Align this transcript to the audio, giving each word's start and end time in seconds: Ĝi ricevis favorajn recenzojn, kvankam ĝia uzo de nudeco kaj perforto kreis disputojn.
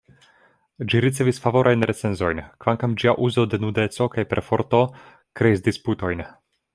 Ĝi 0.91 1.01
ricevis 1.05 1.39
favorajn 1.43 1.85
recenzojn, 1.91 2.41
kvankam 2.65 2.97
ĝia 3.03 3.15
uzo 3.29 3.45
de 3.51 3.59
nudeco 3.65 4.11
kaj 4.15 4.27
perforto 4.35 4.81
kreis 5.41 5.63
disputojn. 5.69 6.25